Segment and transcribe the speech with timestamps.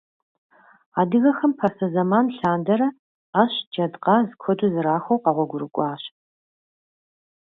[0.99, 2.87] Адыгэхэм пасэ зэман лъандэрэ
[3.33, 6.03] Ӏэщ, джэдкъаз куэду зэрахуэу къэгъуэгурыкӀуащ.